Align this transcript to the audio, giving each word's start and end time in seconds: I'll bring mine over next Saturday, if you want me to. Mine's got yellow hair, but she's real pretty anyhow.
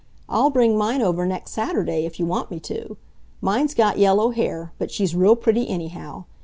I'll 0.27 0.49
bring 0.49 0.75
mine 0.79 1.03
over 1.03 1.27
next 1.27 1.51
Saturday, 1.51 2.07
if 2.07 2.19
you 2.19 2.25
want 2.25 2.49
me 2.49 2.59
to. 2.61 2.97
Mine's 3.39 3.75
got 3.75 3.99
yellow 3.99 4.31
hair, 4.31 4.71
but 4.79 4.89
she's 4.89 5.13
real 5.15 5.35
pretty 5.35 5.69
anyhow. 5.69 6.25